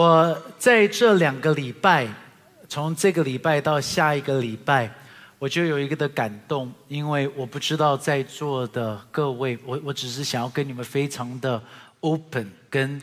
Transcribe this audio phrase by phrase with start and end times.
[0.00, 2.08] 我在这两个礼拜，
[2.70, 4.90] 从这个礼拜到下一个礼拜，
[5.38, 11.62] 我就有一个的感动，因为我不知道在座的各位，我我只是想要跟你们非常的
[12.00, 13.02] open，跟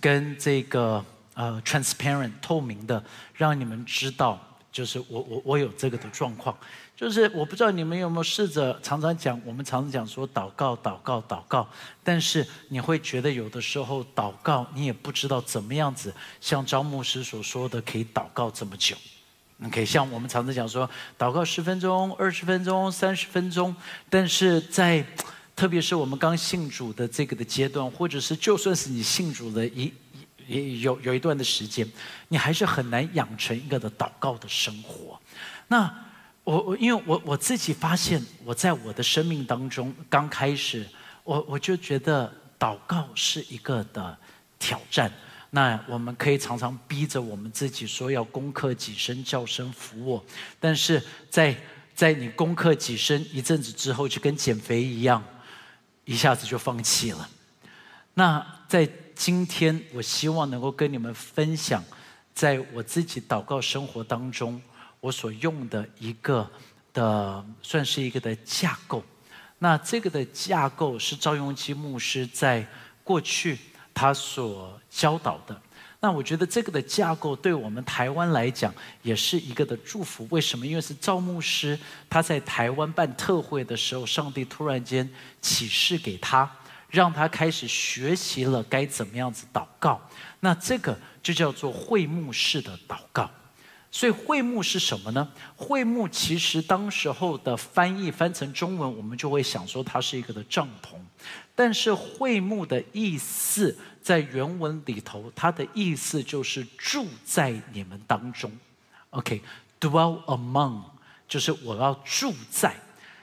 [0.00, 1.04] 跟这个
[1.34, 3.00] 呃 transparent 透明的，
[3.34, 4.36] 让你们知道，
[4.72, 6.58] 就是我我我有这个的状况。
[6.94, 11.68] 就是我不知道你们有没有试着常常讲，我们常常讲说祷告、祷告、祷告，
[12.04, 18.96] 但是你会觉得有的时候祷告，你也不知道怎么样子，像张牧师所说的，可以祷告这么久。
[19.64, 23.74] OK，像我们常常讲说，祷告十分钟、二十分钟、三十分钟，
[24.08, 25.04] 但是在
[25.56, 29.92] 特别是我们刚信主的这个的阶段，或者是就算是你信主的一
[30.46, 31.88] 也有有一段的时间，
[32.28, 35.20] 你还是很难养成一个的祷告的生活。
[35.68, 35.92] 那
[36.44, 40.84] 我我因为我我自己发现，我在我的生命当中刚开始，
[41.22, 44.18] 我我就觉得祷告是一个的
[44.58, 45.12] 挑战。
[45.50, 50.24] 那我们可以常常逼着我们自己说要攻克己身，叫声服我。
[50.58, 51.56] 但是在
[51.94, 55.22] 在你攻克己身一阵子之后，就跟减肥一样，
[56.04, 57.28] 一下子就放弃了。
[58.14, 61.84] 那在今天，我希望能够跟你们分享，
[62.34, 64.60] 在我自己祷告生活当中。
[65.02, 66.48] 我所用的一个
[66.94, 69.02] 的，算是一个的架构。
[69.58, 72.64] 那这个的架构是赵永基牧师在
[73.02, 73.58] 过去
[73.92, 75.60] 他所教导的。
[75.98, 80.24] 那我觉得这个的架构对我们台湾来讲也是一个的祝福。
[80.30, 80.64] 为什么？
[80.64, 81.76] 因为是赵牧师
[82.08, 85.08] 他在台湾办特会的时候，上帝突然间
[85.40, 86.48] 启示给他，
[86.88, 90.00] 让他开始学习了该怎么样子祷告。
[90.38, 93.28] 那这个就叫做会幕式的祷告。
[93.94, 95.28] 所以会幕是什么呢？
[95.54, 100.96] 会幕其实当时候的翻译翻成中文，我们就会想说它是一个的帐篷。
[101.54, 108.50] 但是会幕的意思在原文里头，它的意思就是住在你们当中。
[109.10, 110.80] OK，dwell among，
[111.28, 112.74] 就是我要住在。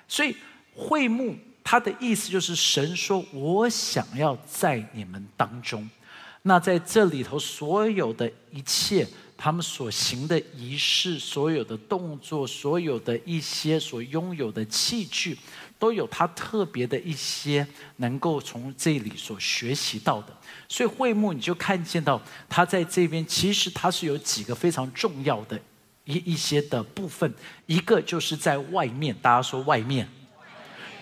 [0.07, 0.35] 所以
[0.75, 5.89] 会幕它的意思就是神说我想要在你们当中。
[6.44, 9.07] 那在这里头所有的一切。
[9.41, 15.38] 他们所行的仪式，所有的动作，所有的一些所拥有的器具，
[15.79, 20.38] 都有他特别的一些能够从这里所学习到的。
[20.67, 25.57] 所以会幕你就看见到他在这边，其实他是有几个非常重要的
[26.03, 27.33] 一一些的部分。
[27.66, 30.06] 一个就是在外面，大家说外面，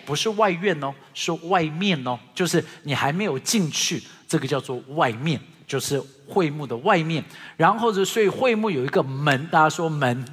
[0.06, 5.40] 不是外院哦，是外面哦，就是你还没有进去，这个叫做外面。
[5.68, 7.22] 就是会幕的外面，
[7.56, 10.24] 然后是所以会幕有一个门，大家说门。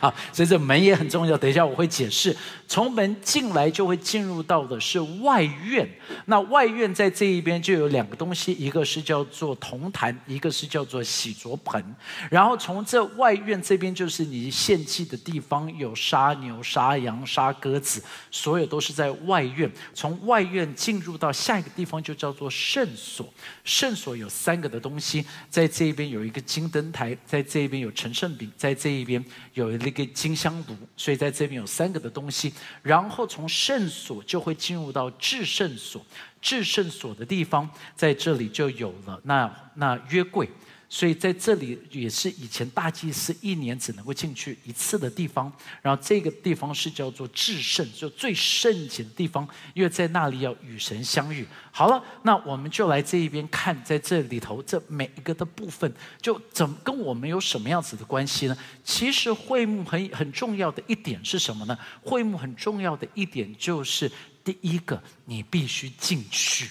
[0.00, 1.34] 啊，所以这门也很重要。
[1.34, 2.36] 等一下我会解释，
[2.68, 5.88] 从门进来就会进入到的是外院。
[6.26, 11.82] 那外院在这一边就有两个东西，一个是叫做铜坛，一个是叫做洗濯盆。
[12.30, 19.70] 然后从这外院这边就是你献祭的地方，有杀牛、杀羊、杀鸽子，所有都是在外院。
[19.94, 23.32] 从外院进入到下一个地方就叫做圣所。
[23.64, 29.94] 圣所有三个的东西，在这一边有一个金灯台，在这一边有陈圣饼，在这一边有那。
[29.94, 32.52] 个金香炉，所以在这边有三个的东西，
[32.82, 36.04] 然后从圣所就会进入到至圣所，
[36.40, 40.48] 至圣所的地方在这里就有了那那约柜。
[40.94, 49.44] 所以在这里也是以前大祭司一年只能够进去一次的地方，然后这个地方是叫做至圣，就最圣洁的地方，
[49.74, 51.44] 因为在那里要与神相遇。
[51.72, 58.56] 好了，那我们就来这一边看，在这里头这每一个的部分，就怎跟我们有什么样子的关系呢？
[58.84, 61.76] 其实会幕很很重要的一点是什么呢？
[62.04, 64.08] 会幕很重要的一点就是
[64.44, 66.70] 第一个，你必须进去。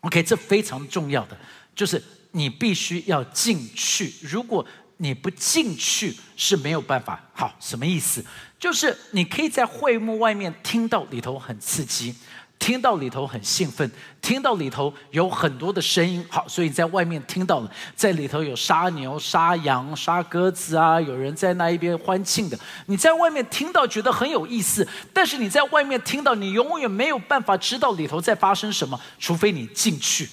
[0.00, 1.36] OK，这非常重要的
[1.74, 2.02] 就是。
[2.32, 4.64] 你必须要进去，如果
[4.98, 7.18] 你不进去是没有办法。
[7.32, 8.24] 好，什么意思？
[8.58, 12.14] 就是你可以在会幕外面听到里头很刺激，
[12.58, 13.90] 听到里头很兴奋，
[14.20, 16.24] 听到里头有很多的声音。
[16.30, 22.56] 好，所以在外面听到了，在里头有杀牛、杀羊、杀鸽子啊，有人在那一边欢庆的。
[22.86, 30.28] 你在外面听到觉得很有意思，但是你在外面听到，你永远没有办法知道里头在发生什么，除非你进去。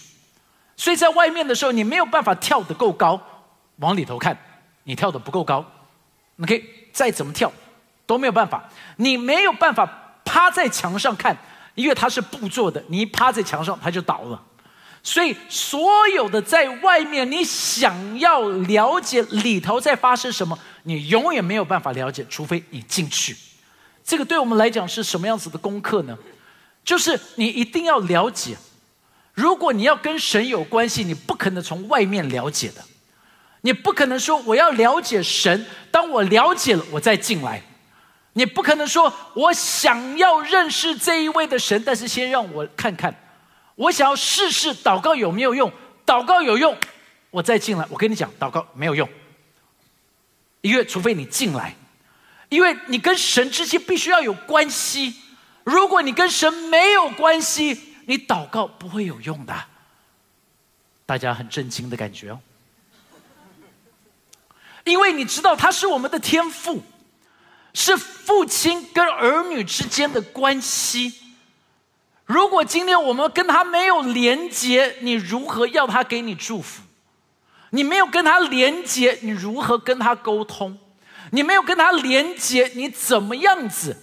[0.79, 3.21] 所以在外面的时候，你没有办法跳得够高，
[3.79, 4.37] 往里头看，
[4.83, 5.65] 你跳得不够高，
[6.37, 7.51] 你可以再怎么跳
[8.05, 8.63] 都没有办法。
[8.95, 9.85] 你没有办法
[10.23, 11.37] 趴在墙上看，
[11.75, 14.41] 因为它是布做的，你一趴在墙上它就倒了。
[15.03, 23.35] 所以所有的在外面，你想要了解里头在发生什么，你永远没有办法了解，除非你进去。
[24.01, 26.17] 这个对我们来讲是什么样子的功课呢？
[26.85, 28.55] 就是你一定要了解。
[29.33, 32.83] 如果你要跟神有关系，你不可能从外面了解的，
[33.61, 37.61] 你不可能说我要了解神，当我了解了，我再进来。
[38.33, 43.13] 你不可能说我想要认识这一位的神，但是先让我看看，
[43.75, 45.71] 我想要试试祷告有没有用，
[46.05, 46.77] 祷告有用，
[47.31, 47.85] 我再进来。
[47.89, 49.09] 我跟你讲，祷告没有用，
[50.61, 51.75] 因为除非你进来，
[52.49, 55.15] 因为你跟神之间必须要有关系。
[55.63, 59.53] 如果你跟神没有关系，你祷告不会有用的。
[61.05, 62.39] 大家很震惊的感觉哦，
[64.83, 66.81] 因为你知道他是我们的天赋。
[67.71, 71.13] 是父亲跟儿女之间的关系。
[72.25, 76.81] 如果今天我们跟他没有连接，你如何要他给你祝福？
[77.69, 80.79] 你没有跟他连接，你如何跟他沟通？
[81.31, 83.95] 你没有跟他连接，你怎么样子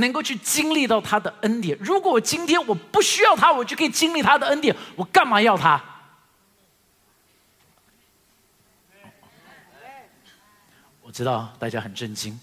[0.00, 1.78] 能够去经历到他的恩典？
[1.80, 5.82] 如果我今天我不需要他，我就可以经历他的恩典，我干嘛要他？
[11.02, 12.38] 我知道大家很震惊。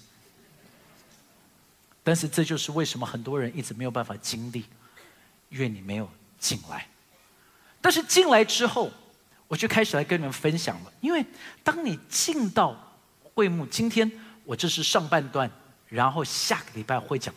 [2.03, 4.65] 但是这就是为什么很多人一直没有办法经历，
[5.49, 6.09] 因为你没有
[6.39, 6.87] 进来。
[7.81, 8.91] 但是进来之后，
[9.47, 10.93] 我就开始来跟你们分享了。
[11.01, 11.25] 因为
[11.63, 12.75] 当你进到
[13.33, 14.09] 会幕，今天
[14.43, 15.49] 我这是上半段，
[15.87, 17.33] 然后下个礼拜会讲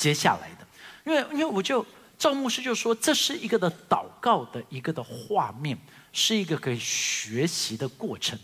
[0.00, 0.66] 接下来的。
[1.04, 1.84] 因为因为我就
[2.18, 5.78] 赵牧师就说，这是一个的祷告的一个的画面，
[6.12, 8.38] 是一个可以学习的过程。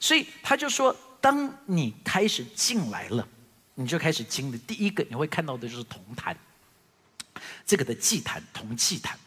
[0.00, 3.28] 所以他就说，当你开始进来了。
[3.74, 6.36] 你就开始经历第一个，你会看到的就是铜坛，
[7.64, 9.18] 这个的祭坛，铜祭坛。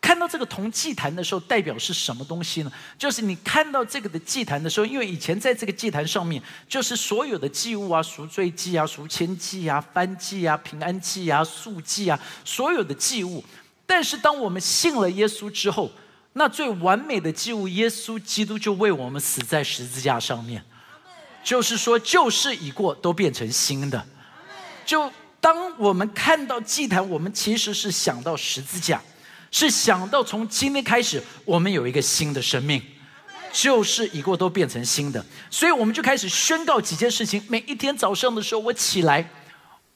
[0.00, 2.72] 看到这个铜祭坛的时候，代表是什么东西呢？
[2.96, 13.44] 就是你看到这个的祭坛的时候，因为以前在这个祭坛上面，就是所有的祭物啊，赎罪祭啊，赎愆祭啊，燔祭啊，平安祭啊，素祭啊，所有的祭物。
[13.86, 15.90] 但是当我们信了耶稣之后，
[16.34, 20.62] 那最完美的祭物，耶稣基督就为我们死在十字架上面。
[21.42, 24.06] 就是说，旧事已过，都变成新的。
[24.84, 25.10] 就
[25.40, 29.00] 当我们看到祭坛，我们其实是想到十字架，
[29.50, 32.82] 是想到从今天开始，我们有一个新的生命。
[33.50, 37.42] 旧事已过，都变成新的，所以我们就开始宣告几件事情。
[37.48, 39.28] 每一天早上的时候，我起来。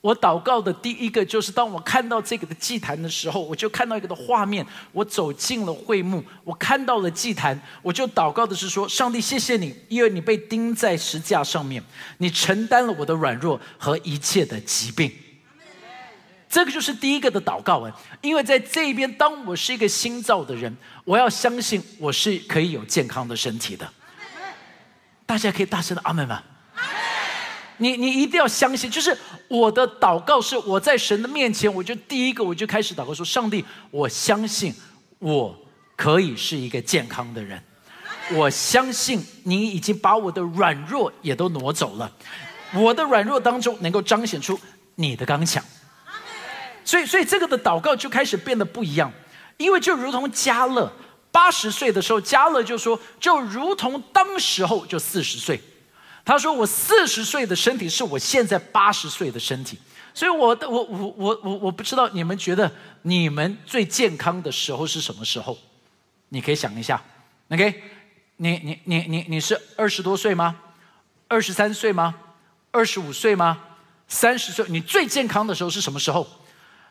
[0.00, 4.66] 我祷告的第一个就是，当我看到这个的祭坛的时候，我就看到一个的画面。
[4.90, 11.80] 我走进了会幕，我看到了祭坛，我就祷告的是说：上帝，谢谢你，因为你被钉在石架上面，
[12.18, 15.12] 你承担了我的软弱和一切的疾病。
[16.52, 17.90] 这个就是第一个的祷告文，
[18.20, 23.90] 因为在这边，当我是一个新造的人，我要相信我是可以有健康的身体的。
[25.24, 26.42] 大家可以大声的阿门吗？
[27.78, 29.16] 你你一定要相信，就是
[29.48, 34.74] 我的祷告是我在神的面前，我就第一个我就开始祷告说：上帝，我相信
[35.20, 35.58] 我
[35.96, 37.58] 可以是一个健康的人，
[38.32, 42.12] 我相信你已经把我的软弱也都挪走了，
[42.74, 44.60] 我的软弱当中能够彰显出
[44.96, 45.64] 你的刚强。
[46.92, 49.10] 所以，所以这个的祷告就开始变得不一样，
[49.56, 50.92] 因为就如同加勒
[51.30, 55.58] 八十岁的时候，加勒就说，就如同当时候就四十岁。
[56.22, 59.78] 他说：“我四十岁的身体是我现在八十岁的身体，
[60.12, 65.56] 所以，我的我我我我我不知道你们觉得你们最健康的时候是什么时候？
[66.28, 67.02] 你可以想一下
[67.48, 67.82] ，OK？
[68.36, 70.54] 你你你你你是二十多岁吗？
[71.26, 72.14] 二十三岁吗？
[72.70, 73.58] 二十五岁吗？
[74.06, 74.66] 三十岁？
[74.68, 76.26] 你最健康的时候是什么时候？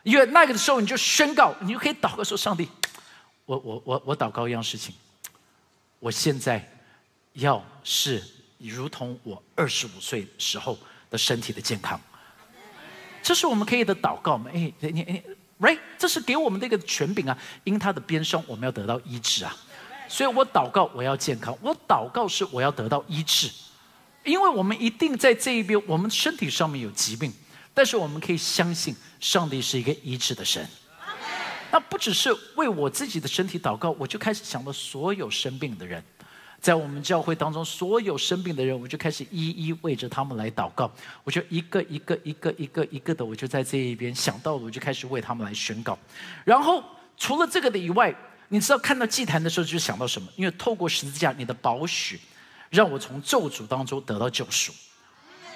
[0.04, 2.70] 因为那个的时候你就宣告，你就可以祷告说：上帝，
[3.46, 4.94] 我我我我祷告一样事情，
[6.00, 6.68] 我现在
[7.34, 8.24] 要是。”
[8.64, 10.78] 如同我二十五岁时候
[11.10, 12.00] 的身体的健康，
[13.24, 14.52] 这是我们可以的祷告吗？
[14.54, 15.24] 哎，你你
[15.60, 17.36] ，right，这是给我们的一个权柄啊！
[17.64, 19.58] 因他的鞭伤，我们要得到医治啊！
[20.08, 21.58] 所以我祷告，我要健康。
[21.60, 23.50] 我祷告是我要得到医治，
[24.24, 27.34] 因为我们一定在这一边，我们身体上面有疾病，
[27.74, 30.68] 但是我们可以相信上帝是一个医治的神。
[31.72, 36.04] 那不只是为我自己的身体祷告，我就开始想到所有生病的人。
[36.60, 40.92] 在我们教会当中，所有生病的人，我就开始一一为着他们来祷告。
[41.24, 45.98] 我就一个一个一个一个一个的，我就在这一边想到了，我就开始为他们来宣告。
[46.46, 46.84] 然后
[47.18, 48.14] 除了这个的以外，
[48.50, 50.28] 你知道看到祭坛的时候就想到什么？
[50.36, 52.20] 因为透过十字架，你的宝血
[52.70, 54.72] 让我从咒诅当中得到救赎。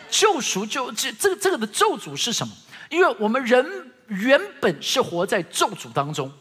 [0.10, 2.54] 救赎就这这个这个的咒诅是什么？
[2.90, 6.32] 因为我们人原本是活在咒诅当中。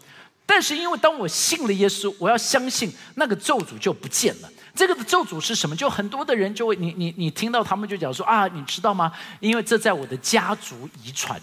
[0.47, 4.49] 但是，因为当我信了耶稣，我要相信那个咒诅就不见了。
[4.75, 5.75] 这个的咒诅是什么？
[5.75, 9.11] 就很多的人就会，你你你听到他们就讲说啊，你知道吗？
[9.41, 11.41] 因为这在我的家族遗传，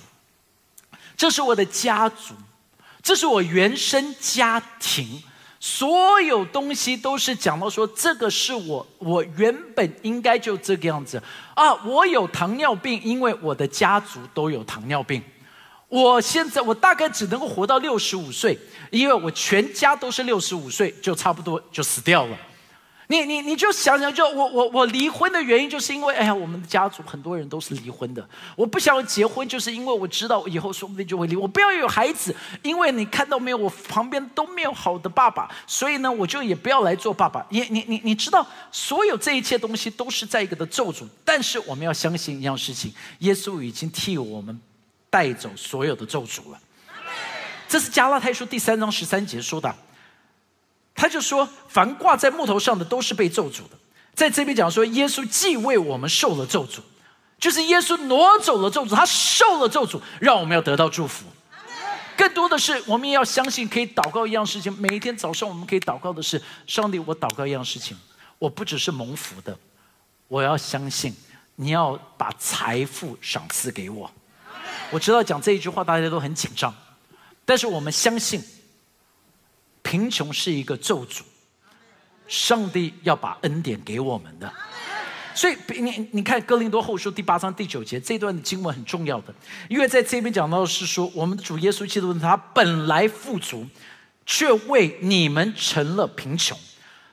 [1.18, 2.36] 这是我的家族
[3.02, 5.24] 这是我原生家庭，
[5.64, 11.22] 所有东西都是讲到说，这个是我，我原本应该就这个样子
[11.54, 11.72] 啊。
[11.86, 15.22] 我有糖尿病，因为我的家族都有糖尿病。
[15.88, 18.58] 我现在我大概只能够活到六十五岁，
[18.90, 22.36] 因为我全家都是六十五岁就差不多就死掉了。
[23.12, 28.26] 你你你就想想，就我我我离婚的原因，就是因为哎呀，我们的家族很多人都是离婚的。
[28.56, 31.36] 我不想结婚，就是因为我知道以后说不定就会离。
[31.36, 37.46] 我不要有孩子，因为你看到没有，我旁边都没有好的爸爸，所以呢，我就也不要来做爸爸。
[37.50, 41.06] 你你你你知道，所有这一切东西都是在一个的咒诅。
[41.26, 44.58] 但是我们要相信一样事情，耶稣已经替我们
[45.10, 46.60] 带走所有的咒诅了。
[47.68, 49.76] 这是加拉太书第三章十三节说的。
[50.94, 53.78] 他就说：“凡挂在木头上的都是被咒诅的。”
[54.14, 56.80] 在这边讲说，耶稣既为我们受了咒诅，
[57.40, 61.26] 就是耶稣挪走了咒诅，他受了咒诅，让我们要得到祝福。
[62.18, 64.72] 更多的是，我们也要相信，可以祷告一样事情。
[64.74, 67.98] 每一天早上，我们可以祷告的是：上帝，我祷告一样事情，
[68.38, 69.58] 我不只是蒙福的，
[70.28, 71.16] 我要相信
[71.56, 74.12] 你要把财富赏赐给我。
[74.92, 76.72] 我知道讲这一句话大家都很紧张，
[77.46, 78.44] 但是我们相信。
[79.92, 81.20] 贫穷是一个咒诅，
[82.26, 84.50] 上帝要把恩典给我们的，
[85.36, 89.36] 所以你你看哥林多后书第八章第九节这段的经文很重要的，
[89.68, 93.68] 因为在这边讲到的是说，我们主耶稣基督他本来富足，
[94.26, 96.58] 却为你们成了贫穷。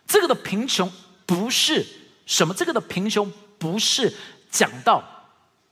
[0.07, 0.89] 这个的贫穷
[1.27, 1.85] 不是
[2.27, 4.15] 什么，这个的贫穷不是
[4.53, 5.03] 讲到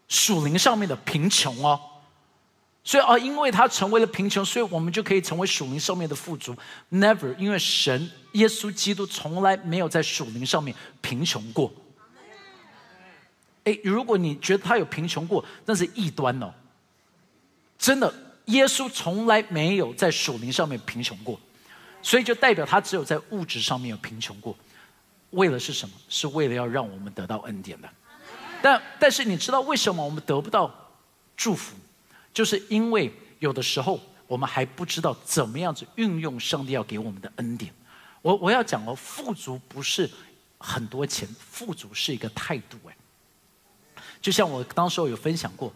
[0.09, 1.81] 属灵上面的贫穷哦。
[2.87, 6.55] 所以啊，因为他成为了贫穷，所以我们就可以成为属灵上面的富足。
[6.93, 11.73] Never，因为神耶稣基督从来没有在属灵上面贫穷过。
[13.65, 16.55] 哎，如果你觉得他有贫穷过，那是异端哦。
[17.77, 18.15] 真的，
[18.45, 21.41] 耶稣从来没有在属灵上面贫穷过，
[22.01, 24.57] 所以就代表他只有在物质上面有贫穷过。
[25.31, 25.95] 为了是什么？
[26.09, 27.89] 是为了要让我们得到恩典的。
[28.63, 30.73] 但但是你知道为什么我们得不到
[31.37, 31.75] 祝福？
[32.37, 37.73] 就是因为有的时候我们还不知道怎么样子运用上帝要给我们的恩典。
[38.21, 40.11] 我我要讲哦，富足不是
[40.59, 42.95] 很多钱，富足是一个态度哎。
[44.21, 45.73] 就像我当时候有分享过，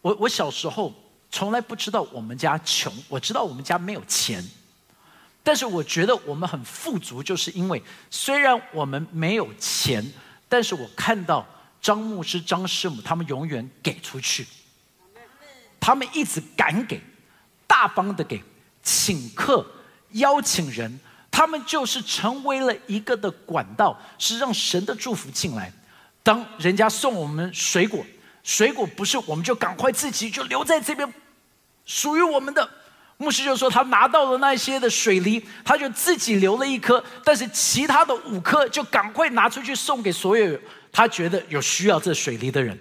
[0.00, 0.90] 我我小时候
[1.30, 4.42] 从来不知道我们家穷，我知道我们家没有钱，
[5.42, 10.02] 但是我觉得我们很富足，就是因为虽然我们没有钱，
[10.48, 11.46] 但是我看到
[11.82, 14.46] 张牧师、张师母他们永远给出去。
[15.86, 16.98] 他们一直敢给，
[17.66, 18.42] 大方的给，
[18.82, 19.66] 请客
[20.12, 20.98] 邀请人，
[21.30, 25.70] 他们就是成为了一个的管道，是让神的祝福进来。
[26.22, 28.02] 当人家送我们水果，
[28.42, 31.12] 水果不是我们就赶快自己就留在这边，
[31.84, 32.66] 属于我们的。
[33.18, 40.58] 牧师就说他拿到了那些的水梨，他就自己留了一颗，但是其他的五颗就赶快拿出去送给所有
[40.90, 42.78] 他觉得有需要这水梨的人。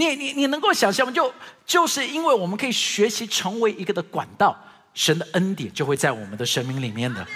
[0.00, 1.12] 你你你能够想象吗？
[1.12, 1.30] 就
[1.66, 4.56] 就是因为我们可以学习成为一个的管道，
[4.94, 7.26] 神的恩典就会在我们的生命里面的。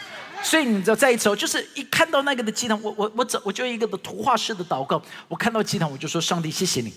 [0.43, 5.01] 所以你知道，在一次，就是一看到那个的祭坛，我我我走，我就一个的图画式的祷告。
[5.29, 6.93] 我看到祭坛，我就说：上帝，谢谢你，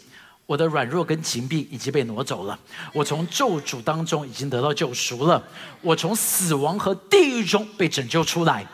[0.45, 2.57] 我的软弱跟情病已经被挪走了，
[2.93, 5.41] 我从咒诅当中已经得到救赎了，
[5.81, 8.65] 我从死亡和地狱中被拯救出来。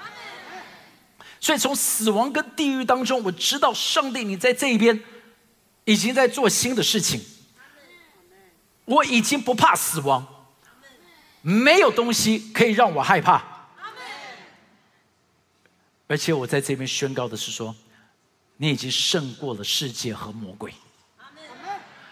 [1.39, 4.99] 所以从死亡跟地狱当中，我知道上帝你在这一边。
[5.85, 7.21] 已经在做新的事情，
[8.85, 10.25] 我已经不怕死亡，
[11.41, 13.43] 没有东西可以让我害怕。
[16.07, 17.75] 而且我在这边宣告的是说，
[18.57, 20.73] 你已经胜过了世界和魔鬼。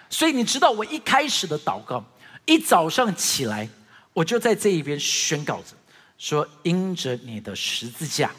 [0.10, 2.04] 所以你知道我一开始的祷告，
[2.46, 3.70] 一早上起来，
[4.14, 5.76] 我就在这一边宣告着，
[6.18, 8.32] 说因着你的十字架，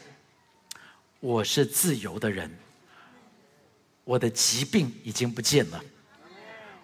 [1.20, 2.50] 我是自由的人。
[4.04, 5.80] 我的疾病已经不见了，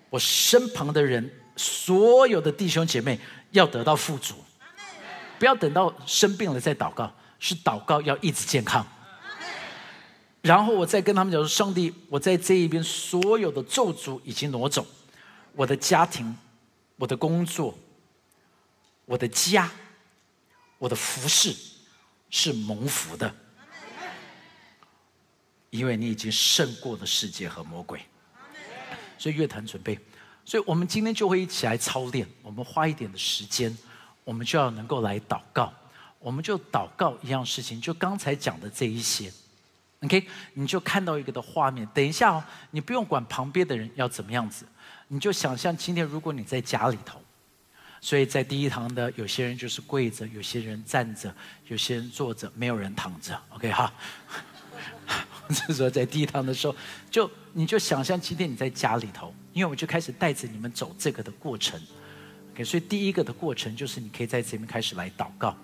[0.09, 3.19] 我身旁的人，所有的弟兄姐妹
[3.51, 4.37] 要得到富足，
[5.39, 8.87] 不要等到生病了再祷告，是祷告要一直健康。
[10.41, 14.87] 然后我再跟他们讲说：上帝，我在这一边所有的咒诅已经挪走，
[15.57, 16.37] 我的家庭、
[16.97, 17.77] 我的工作、
[19.05, 19.69] 我的家、
[20.79, 21.53] 我的服饰
[22.31, 23.35] 是蒙福的。
[25.71, 28.01] 因为你已经胜过了世界和魔鬼，
[29.19, 29.99] 所以乐坛准备，
[30.45, 32.27] 所以我们今天就会一起来操练。
[32.43, 33.77] 我们花一点的时间，
[34.25, 35.73] 我们就要能够来祷告。
[36.21, 39.33] 我们就祷告一样事情，就刚才讲的这一些。
[40.01, 41.87] OK，你就看到一个的画面。
[41.95, 44.67] 等一下哦，你不用管旁边的人要怎么样子，
[45.07, 47.21] 你就想象今天如果你在家里头，
[48.01, 51.33] 所以在第一堂的有些人就是跪着，有些人站着，
[51.69, 53.41] 有些人坐着，没有人躺着。
[53.51, 53.93] OK 哈。
[55.55, 56.75] 是说在第一堂的时候，
[57.11, 61.81] 就你就想象今天你在家里头，因为我就开始带着你们走这个的过程。
[62.52, 65.57] OK，所以第一个的过程就是你可以在这边开始来祷告。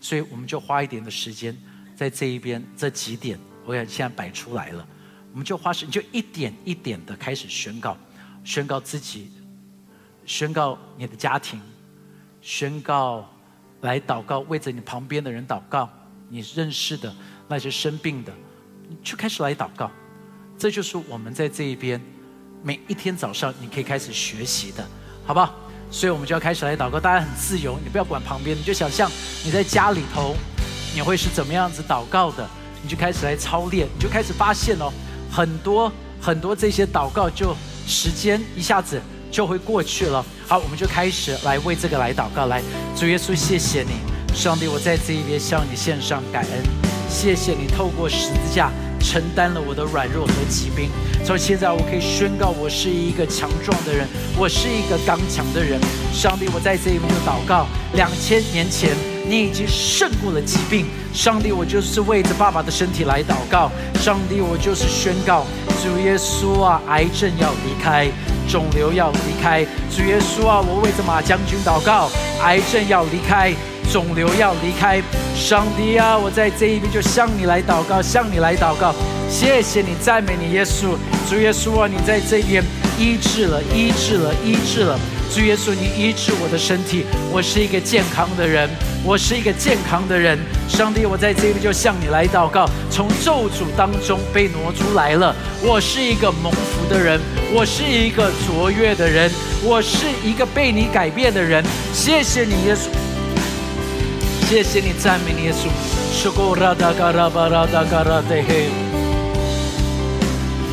[0.00, 1.56] 所以我们就花一点的时间
[1.94, 4.86] 在这一边这几点，我看现在摆出来了，
[5.30, 7.96] 我们就花时就一点一点的开始宣告，
[8.42, 9.30] 宣告自己，
[10.26, 11.60] 宣告你的家庭，
[12.40, 13.30] 宣告
[13.82, 15.88] 来祷告，为着你旁边的人祷告，
[16.28, 17.14] 你认识的
[17.48, 18.32] 那些生病的。
[19.02, 19.90] 就开始来祷告，
[20.58, 22.00] 这就是我们在这一边
[22.62, 24.84] 每一天早上你可以开始学习的，
[25.24, 25.54] 好不好？
[25.90, 29.10] 所以我们就要开始来祷告，大家很自由，你不要管旁边，你就想象
[29.44, 30.34] 你在家里头，
[30.94, 32.48] 你会是怎么样子祷告的，
[32.82, 34.90] 你就开始来操练，你就开始发现哦，
[35.30, 37.54] 很多很多这些祷告就
[37.86, 40.24] 时间一下子就会过去了。
[40.48, 42.62] 好，我们就开始来为这个来祷告，来，
[42.96, 43.92] 主耶稣，谢谢你，
[44.34, 46.62] 上帝，我在这一边向你献上感恩。
[47.10, 48.70] 谢谢你透过十字架
[49.02, 50.88] 承担了我的软弱和疾病，
[51.24, 54.06] 从现在我可以宣告，我是一个强壮的人，
[54.38, 55.80] 我是一个刚强的人。
[56.12, 58.90] 上帝，我在这里面就祷告，两千年前
[59.26, 60.86] 你已经胜过了疾病。
[61.12, 63.70] 上帝，我就是为着爸爸的身体来祷告。
[64.00, 65.44] 上帝，我就是宣告，
[65.82, 68.08] 主耶稣啊，癌症要离开，
[68.48, 69.64] 肿瘤要离开。
[69.90, 72.08] 主耶稣啊，我为着马将军祷告，
[72.42, 73.52] 癌症要离开。
[73.92, 75.02] 肿瘤要离开，
[75.36, 78.94] 上帝啊，我在这一边就向你来祷告，向你来祷告，
[79.28, 80.96] 谢谢你，赞美你，耶稣，
[81.28, 82.64] 主耶稣啊，你在这边
[82.98, 84.98] 医治了，医治了，医治了，
[85.30, 88.66] 主耶稣，你医治我的身体，我是一个健康的人，
[89.04, 97.20] 我是一个健康的人，上帝，我在这边就向你来祷告，从咒诅当中被挪出来了，我是一个蒙福的人，
[97.52, 99.30] 我是一个卓越的人，
[99.62, 102.88] 我是一个被你改变的人，谢谢你，耶稣。
[104.52, 105.66] 谢谢你，赞美，耶稣。
[106.12, 108.68] 受过拉达嘎拉巴拉达嘎拉德嘿，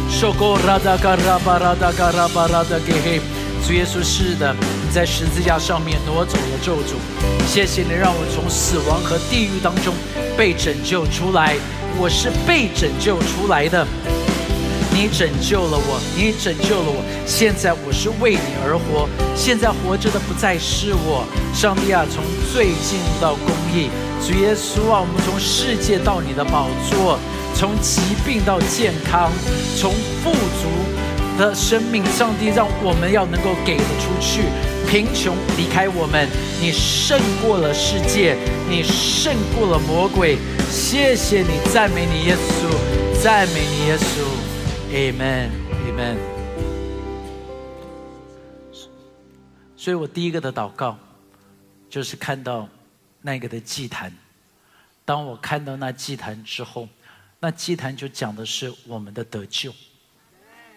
[0.10, 3.22] 受过拉达嘎拉巴拉达嘎拉巴拉达给嘿。
[3.66, 7.00] 主耶稣，是的，你在十字架上面挪走了咒诅。
[7.48, 9.94] 谢谢你，让我从死亡和地狱当中
[10.36, 11.56] 被拯救出来。
[11.98, 13.88] 我是被拯救出来的。
[14.92, 17.04] 你拯救了我，你拯救了我。
[17.26, 21.26] 现在我是为你而活，现在活着的不再是我。
[21.54, 23.90] 上帝啊，从罪进入到公义，
[24.26, 27.20] 主耶稣啊，我们从世界到你的宝座，
[27.56, 29.32] 从疾病到健康，
[29.78, 30.68] 从富足
[31.38, 34.42] 的生命，上帝让我们要能够给得出去，
[34.90, 36.28] 贫穷离开我们。
[36.60, 38.36] 你胜过了世界，
[38.68, 40.38] 你胜过了魔鬼。
[40.70, 44.49] 谢谢你，赞美你，耶稣，赞美你，耶稣。
[44.92, 46.18] Amen，Amen。
[49.78, 50.98] 所以我第一个的祷告，
[51.88, 52.68] 就是看到
[53.22, 54.12] 那个的祭坛。
[55.06, 56.90] 当我看到那祭坛之后，
[57.40, 59.72] 那祭坛就讲的是我们的得救。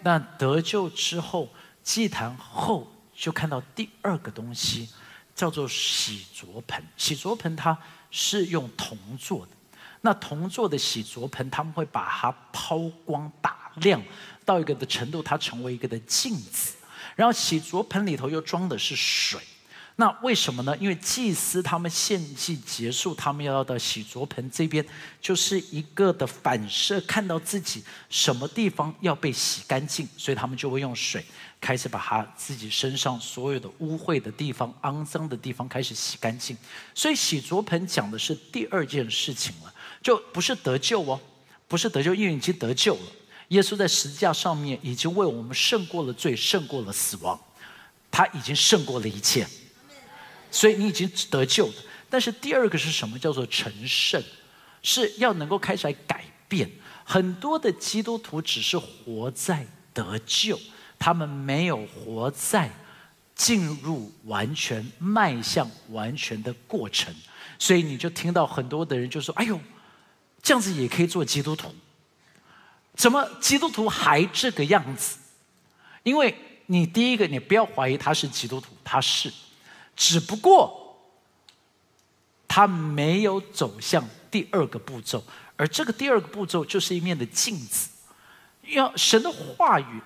[0.03, 1.49] 那得救之后，
[1.83, 4.91] 祭坛后就看到第二个东西，
[5.35, 6.85] 叫做洗濯盆。
[6.99, 7.79] 洗濯盆它
[8.11, 9.53] 是用铜做的。
[10.03, 14.03] 那铜做的洗濯盆，他们会把它抛光打亮，
[14.45, 16.75] 到一个的程度，它成为一个的镜子。
[17.15, 19.41] 然后洗濯盆里头又装的是水。
[19.97, 20.75] 那为什么呢？
[20.79, 24.85] 因为祭司他们献祭结束，他们要到洗濯盆这边，
[25.21, 31.23] 就是一个的反射，看到自己什么地方要被洗干净，所以他们就会用水
[31.61, 36.57] 开始把他自己身上所有的污秽的地方、肮脏的地方开始洗干净。
[36.95, 39.73] 所以洗濯盆讲的是第二件事情了。
[40.03, 41.21] 就不是得救哦，
[41.69, 43.01] 不是得救，因为已经得救了。
[43.53, 47.39] 耶稣在十字架上面已经为我们胜过了罪，胜过了死亡，
[48.11, 49.47] 他已经胜过了一切，
[50.51, 51.75] 所以你已经得救了。
[52.09, 53.19] 但是第二个是什么？
[53.19, 54.23] 叫做成圣，
[54.83, 56.71] 是要能够开始来改变。
[57.05, 60.59] 很多的基督徒只是活在得救，
[60.99, 62.71] 他们没有活在
[63.35, 67.15] 进入完全迈向完全的过程，
[67.59, 69.61] 所以你就听到很多的人就说：“哎呦。”
[70.43, 71.73] 这样子也可以做基督徒？
[72.95, 75.19] 怎么基督徒还这个样子？
[76.03, 79.33] 因为你第一个，你不要怀疑他是基督徒，他是，
[79.97, 80.99] 只不过
[82.47, 85.23] 他没有走向第二个步骤，
[85.57, 87.89] 而这个第二个步骤就是一面的镜子。
[88.69, 90.01] 要神的话语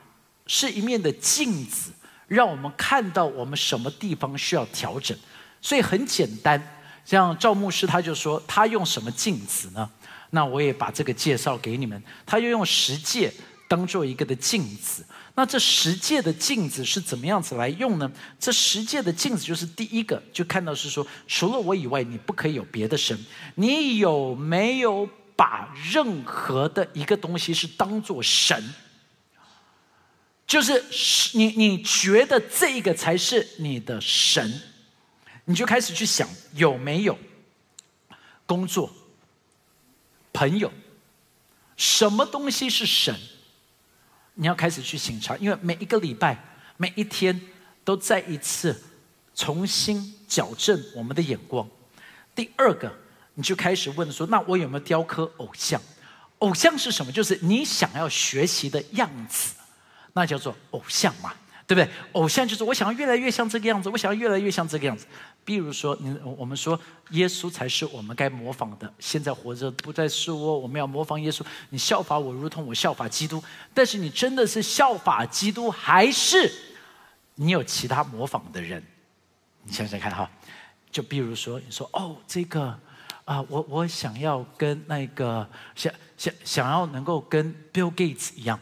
[0.46, 1.92] 是一面的镜子，
[2.26, 5.16] 让我们看到我们什么地方需要调整。
[5.60, 9.90] 所以很简单，像赵牧师他就说，他用什么镜子呢？
[10.36, 12.00] 那我也把这个介绍给你们。
[12.26, 13.32] 他又用十戒
[13.66, 15.02] 当做一个的镜子。
[15.34, 18.12] 那这十戒的镜子是怎么样子来用呢？
[18.38, 23.18] 这十戒的镜子就是第一个，就看到是说，除了我以外，你不可以有别的神。
[23.54, 28.62] 你有没有把任何的一个东西是当做神？
[30.46, 30.84] 就是
[31.32, 34.60] 你你觉得这个才是你的神，
[35.46, 37.18] 你就开始去想有没有
[38.46, 38.90] 工作、
[40.36, 40.70] 朋友，
[41.78, 43.16] 什么东西是神？
[44.34, 46.38] 你要开始去醒察，因为每一个礼拜、
[46.76, 47.40] 每一天
[47.84, 48.78] 都再一次
[49.34, 51.66] 重新矫正我们的眼光。
[52.34, 52.92] 第二个，
[53.32, 55.80] 你就开始问说：那我有没有雕刻偶像？
[56.40, 57.10] 偶像是什么？
[57.10, 59.54] 就是你想要学习的样子，
[60.12, 61.32] 那叫做偶像嘛。
[61.68, 61.90] 对不对？
[62.12, 65.04] 偶像就是我想要越来越像这个样子，我想要越来越像这个样子。
[65.46, 66.78] 比如说，你我们说
[67.10, 68.92] 耶稣才是我们该模仿的。
[68.98, 71.42] 现在活着不再是我，我们要模仿耶稣。
[71.70, 73.42] 你效法我，如同我效法基督。
[73.72, 76.52] 但是你真的是效法基督，还是
[77.36, 78.82] 你有其他模仿的人？
[79.62, 80.28] 你想想看哈。
[80.90, 82.76] 就比如说，你说哦，这个
[83.24, 88.58] 啊，我我想要跟那个想想想要能够跟 Bill Gates 一样，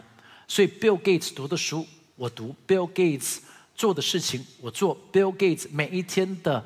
[0.47, 1.87] 所以 Bill Gates 读的书。
[2.17, 3.39] 我读 Bill Gates
[3.75, 6.65] 做的事情，我做 Bill Gates 每一天的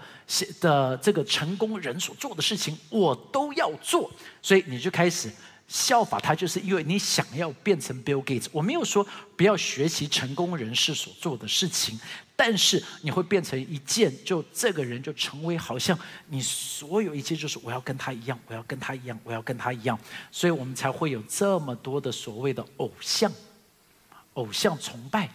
[0.61, 4.11] 的这个成功人所做的事情，我都要做。
[4.43, 5.31] 所以你就开始
[5.67, 8.47] 效法他，就是因为你想要变成 Bill Gates。
[8.53, 11.99] 我没有说不要学习成功人士所做的事情，
[12.37, 19.99] 但是你会变成一件，就这个人就成为好像你所有一切就是我要跟他一样，我要跟他一样，我要跟他一样。
[20.31, 23.33] 所以我们才会有这么多的所谓的偶像。
[24.35, 25.29] 偶像崇拜，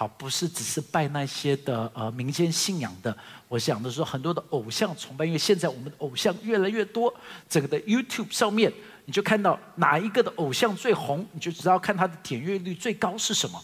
[0.00, 3.14] 好，不是只是拜那些的呃民间信仰的。
[3.48, 7.14] 我想的是很多的偶像崇拜，因为现在我们的偶像越来越多，
[7.50, 8.72] 整个的 YouTube 上面，
[9.04, 13.62] 你就看到哪一个的偶像最红，你就知道看他的点阅率最高是什么。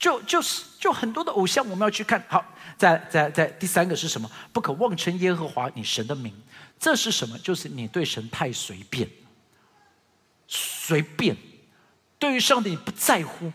[0.00, 2.20] 就就是就很多的偶像，我们要去看。
[2.26, 2.44] 好，
[2.76, 4.28] 在在在第三个是什么？
[4.52, 6.34] 不可妄称耶和华你神的名。
[6.80, 7.38] 这是什么？
[7.38, 9.08] 就是你对神太随便，
[10.48, 11.36] 随便，
[12.18, 13.52] 对于上帝你不在乎。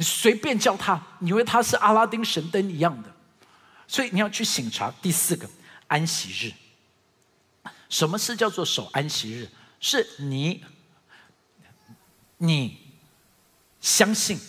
[0.00, 3.14] 你随便叫他，你以为他是阿拉丁神灯一样的，
[3.86, 5.46] 所以你要去醒察第四个
[5.88, 6.50] 安息日。
[7.90, 9.46] 什么是叫做守安息日？
[9.78, 10.64] 是你，
[12.38, 12.78] 你
[13.82, 14.40] 相信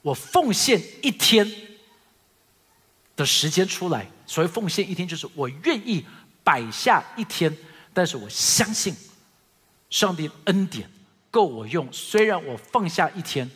[0.00, 1.50] 我奉献一天
[3.16, 4.08] 的时间出来。
[4.28, 6.06] 所谓奉献一天，就是我愿意
[6.44, 7.52] 摆下一天，
[7.92, 8.94] 但是我相信
[9.90, 10.88] 上帝恩典
[11.32, 11.92] 够我用。
[11.92, 13.50] 虽然我放下一天。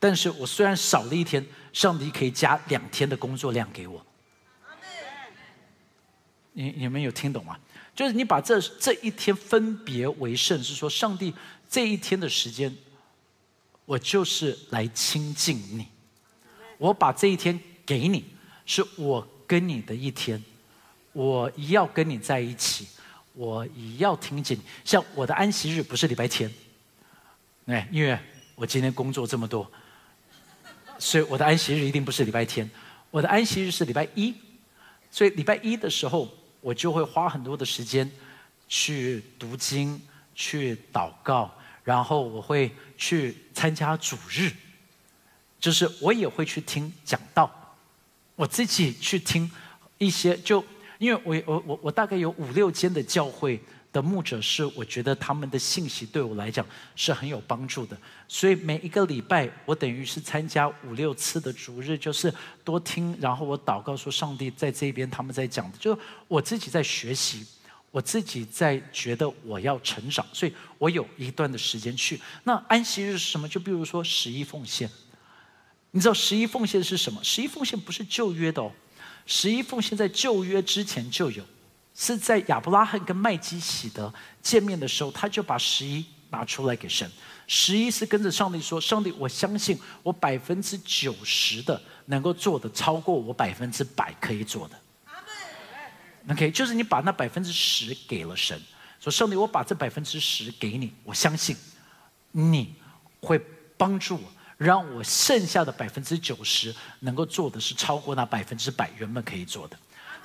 [0.00, 4.04] 但是我虽然少了一天，上帝可以加两天的工作量给我。
[6.52, 7.56] 你你们有听懂吗？
[7.94, 11.32] 就是你把这这一天分别为圣，是说上帝
[11.68, 12.74] 这一天的时间，
[13.84, 15.86] 我就是来亲近你。
[16.78, 18.24] 我把这一天给你，
[18.64, 20.42] 是我跟你的一天，
[21.12, 22.88] 我要跟你在一起，
[23.34, 24.62] 我也要听见你。
[24.84, 26.50] 像我的安息日不是礼拜天，
[27.66, 28.18] 哎，因为
[28.54, 29.70] 我今天工作这么多。
[31.00, 32.70] 所以我的安息日一定不是礼拜天，
[33.10, 34.34] 我的安息日是礼拜一，
[35.10, 36.28] 所以礼拜一的时候，
[36.60, 38.08] 我就会花很多的时间
[38.68, 40.00] 去读经、
[40.34, 41.50] 去祷告，
[41.82, 44.52] 然后我会去参加主日，
[45.58, 47.50] 就是我也会去听讲道，
[48.36, 49.50] 我自己去听
[49.98, 50.64] 一些，就
[50.98, 53.58] 因为我我我我大概有五六间的教会。
[53.92, 57.96] 的牧者是，我觉得他们的信息对我来讲是很有帮助的，
[58.28, 65.98] 所以每一个礼拜我等于是参加五六次的主日，就是多听，然后我祷告说上帝在这边，他们在讲的，就
[66.28, 67.44] 我自己在学习，
[67.90, 72.20] 我自己在觉得我要成长，所以我有一段的时间去。
[72.44, 73.48] 那安息日是什么？
[73.48, 74.88] 就比如说十一奉献，
[75.90, 77.22] 你知道十一奉献是什么？
[77.24, 78.70] 十一奉献不是旧约的哦，
[79.26, 81.44] 十一奉献在旧约之前就有。
[82.00, 84.10] 是在亚伯拉罕跟麦基喜德
[84.40, 87.08] 见面的时候，他就把十一拿出来给神。
[87.46, 94.80] 十一是跟着上帝说：“上帝，我相信我百分之九十的能够做的，超过我百分之百可以做的。”
[96.32, 98.58] OK，就是你把那百分之十给了神，
[98.98, 101.54] 说：“上帝，我把这百分之十给你，我相信
[102.32, 102.74] 你
[103.20, 103.38] 会
[103.76, 104.22] 帮助我，
[104.56, 109.78] 让我剩下的百分之九十能够做的是超过那百分之百原本可以做的。”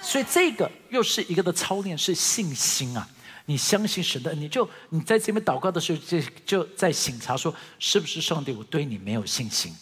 [0.06, 3.10] 所以这个又是一个的操练，是信心啊！
[3.48, 8.52] 你相信神的，你就你在这边祷告的时候，就就在醒察说，是不是上帝？
[8.52, 9.76] 我对你没有信心，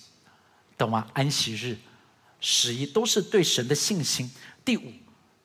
[0.77, 1.05] 懂吗？
[1.13, 1.77] 安息日、
[2.39, 4.31] 十一都是对神的信心。
[4.63, 4.93] 第五，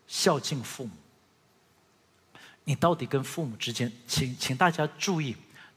[0.07, 0.93] 孝敬父母。
[2.63, 5.35] 你到底跟父母之间，请请大家注意，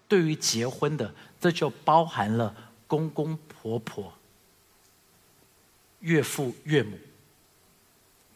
[0.07, 4.13] 对于结婚的，这就包含了公公婆婆、
[6.01, 6.97] 岳父岳母，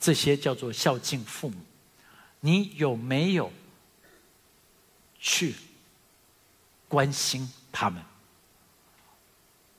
[0.06, 1.58] 这些叫做孝敬父母。
[2.40, 3.52] 你有没有
[5.20, 5.56] 去
[6.88, 8.04] 关心他们？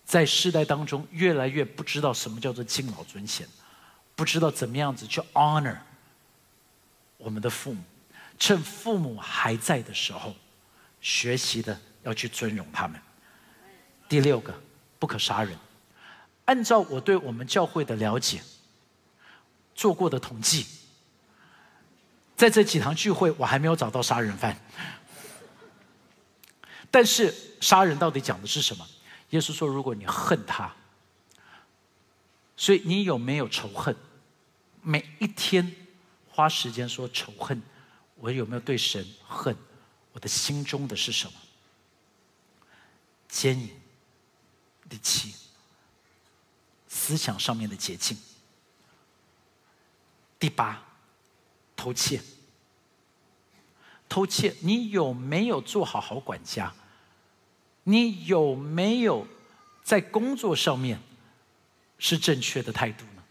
[0.04, 3.46] 在世代当中，越来越不知道什么叫做敬老尊贤，
[4.16, 5.78] 不知道怎么样子去 honor
[7.18, 7.80] 我们的父母。
[8.36, 10.34] 趁父母还在的时候，
[11.00, 13.00] 学习的要去尊荣他们。
[14.08, 14.52] 第六个，
[14.98, 15.56] 不可杀人。
[16.46, 18.42] 按照我对我们教会的了解，
[19.76, 20.66] 做过的统计，
[22.36, 24.58] 在这几堂聚会，我还没有找到杀人犯。
[26.90, 28.84] 但是杀人到底讲的是什么？
[29.30, 30.74] 耶稣说：“如果你恨他，
[32.56, 33.94] 所以你有没有仇恨？
[34.82, 35.74] 每一天
[36.30, 37.62] 花时间说仇恨。”
[38.18, 39.54] 我有没有对神恨？
[40.12, 41.32] 我的心中的是什么？
[43.28, 43.68] 奸淫、
[44.88, 45.34] 第七，
[46.88, 48.16] 思想上面的捷径。
[50.46, 50.80] 第八，
[51.74, 52.22] 偷窃。
[54.08, 56.72] 偷窃，你有没有做好好管家？
[57.82, 59.26] 你有没有
[59.82, 61.00] 在工作上面
[61.98, 63.24] 是正确的态度呢？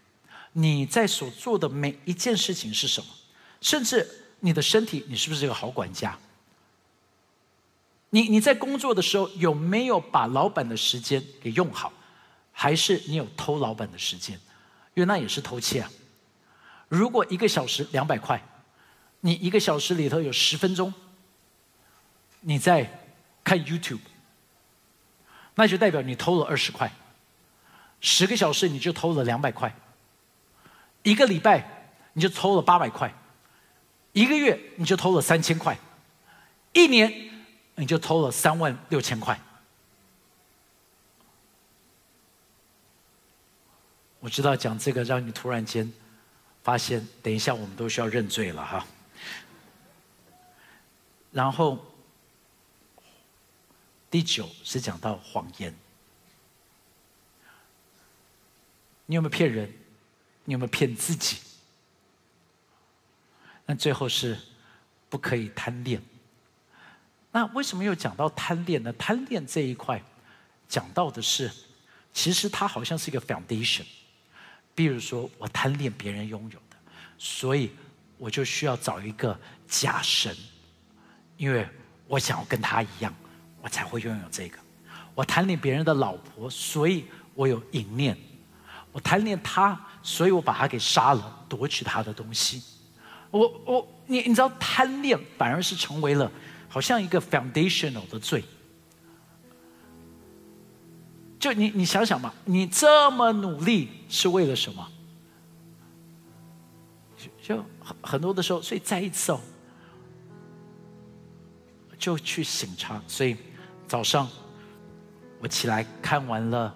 [0.52, 3.06] 你在所做的每一件事情是什么？
[3.62, 4.24] 甚至。
[4.40, 6.18] 你的身体，你是不是一个好管家？
[8.10, 11.90] 你你在工作的时候有没有把老板的时间给用好？
[12.52, 14.38] 还是你有偷老板的时间？
[14.92, 15.90] 因为那也是偷窃啊！
[16.88, 18.42] 如果一个小时两百块，
[19.20, 20.92] 你一个小时里头有十分钟
[22.40, 22.88] 你在
[23.42, 24.00] 看 YouTube，
[25.54, 26.92] 那就代表你偷了二十块。
[28.00, 29.74] 十个小时你就偷了两百块，
[31.02, 33.12] 一个礼拜你就偷了八百块。
[34.12, 35.76] 一个月你就偷了三千块，
[36.72, 37.12] 一年
[37.74, 39.38] 你就偷了三万六千块。
[44.20, 45.92] 我知道讲这个让你突然间
[46.66, 48.84] 发现，等一下我们都需要认罪了哈。
[51.30, 51.78] 然后
[54.10, 55.72] 第九是讲到谎言，
[59.06, 59.72] 你有没有骗人？
[60.42, 61.36] 你有没有骗自己？
[63.64, 64.36] 那最后是
[65.08, 66.02] 不可以贪恋。
[67.30, 68.92] 那为什么又讲到贪恋呢？
[68.94, 70.02] 贪恋这一块
[70.68, 71.48] 讲到的是，
[72.12, 73.86] 其实它好像是一个 foundation。
[74.76, 76.76] 比如说，我贪恋别人拥有的，
[77.18, 77.72] 所以
[78.18, 79.36] 我就需要找一个
[79.66, 80.36] 假神，
[81.38, 81.66] 因为
[82.06, 83.12] 我想要跟他一样，
[83.62, 84.58] 我才会拥有这个。
[85.14, 88.14] 我贪恋别人的老婆，所以我有淫念。
[88.92, 92.62] 我贪恋他，所以我把他给杀了，夺取他的东西。
[93.30, 96.30] 我我你你知道贪恋反而是成为了
[96.68, 98.44] 好像一个 foundational 的罪。
[101.46, 104.84] 就你你想想嘛，你这么努力是为了什么？
[107.40, 109.40] 就很很多的时候，所以再一次哦，
[111.96, 113.00] 就去醒茶。
[113.06, 113.36] 所以
[113.86, 114.28] 早上
[115.38, 116.74] 我起来看完了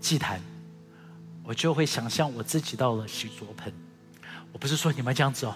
[0.00, 0.40] 祭坛，
[1.44, 3.70] 我就会想象我自己到了洗濯盆。
[4.54, 5.54] 我不是说你们这样子哦。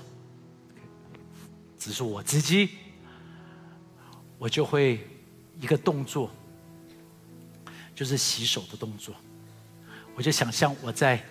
[1.79, 2.69] 只是我自己，
[4.37, 5.09] 我就会
[5.59, 6.31] 一个动作，
[8.03, 9.15] 就是洗手的动作。
[10.17, 11.25] 我就想象我在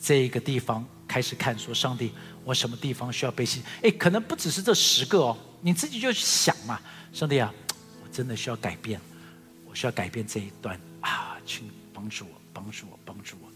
[0.00, 2.12] 这一个地方开始看，说上帝，
[2.44, 3.62] 我什么地方需要被洗？
[3.82, 6.80] 哎，可能不只是这十个哦，你自己就想嘛，
[7.12, 7.52] 上帝啊，
[8.00, 9.00] 我真的需要改变，
[9.68, 13.48] 我需要改变这一段啊，请帮助我，帮助我，帮助我。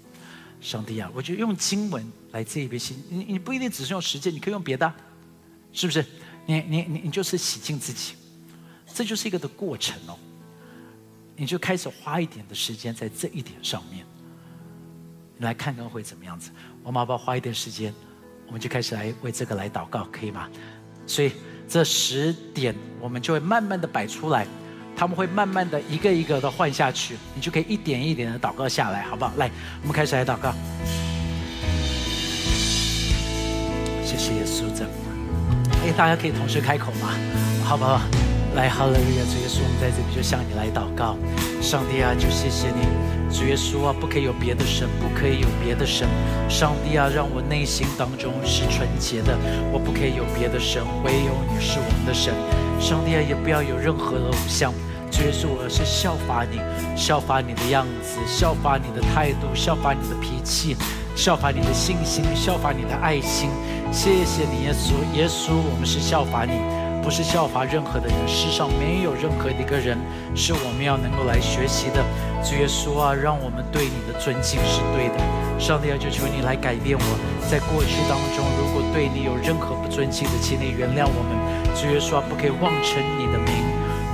[0.60, 4.92] 上帝啊，我就用经文来这一边洗，你你不一定只是用时间，你可以用别的，
[5.72, 6.04] 是不是？
[6.44, 8.14] 你你你你就是洗净自己，
[8.92, 10.18] 这就是一个的过程哦。
[11.40, 14.04] 你就开始花一点的时间在这一点上面，
[15.36, 16.50] 你来看看会怎么样子。
[16.82, 17.94] 我们要不要花一点时间？
[18.48, 20.48] 我们就开始来为这个来祷告，可以吗？
[21.06, 21.30] 所以
[21.68, 24.48] 这十点我们就会慢慢的摆出来，
[24.96, 29.32] 他们会慢慢的一个一个的换下去，你就可以一点一点的祷告下来，好不好？
[29.36, 29.48] 来，
[29.82, 30.52] 我们开始来祷告。
[34.04, 35.86] 谢谢耶稣，赞美。
[35.86, 37.14] 哎，大家可以同时开口吗？
[37.64, 38.27] 好不好？
[38.58, 39.22] 来，哈利路亚！
[39.30, 41.14] 主耶稣，我们在这里就向你来祷告。
[41.62, 42.82] 上帝啊，就谢谢你。
[43.30, 46.08] 主耶稣啊，不可以有别的神，不可以有别的神。
[46.50, 49.38] 上帝啊，让我内心当中是纯洁的，
[49.70, 52.34] 我不可以有别的神，唯有你是我们的神。
[52.80, 54.74] 上帝啊，也不要有任何的偶像。
[55.08, 56.58] 主耶稣，我是效法你，
[56.98, 60.76] 效法你的样子，效法你的态度，效法你的脾气。
[61.14, 63.50] 效法你的信心，效法你的爱心，
[63.92, 66.52] 谢谢你，耶稣，耶稣，我们是效法你，
[67.02, 68.16] 不是效法任何的人。
[68.26, 69.96] 世上没有任何的一个人
[70.34, 72.04] 是我们要能够来学习的。
[72.44, 75.18] 主耶稣啊，让我们对你的尊敬是对的。
[75.58, 77.04] 上帝啊，就求你来改变我，
[77.50, 81.34] 在过去当中，如果对你有任何不尊敬的，请你原谅我们。
[81.74, 83.66] 主耶稣啊，不可以忘称你的名，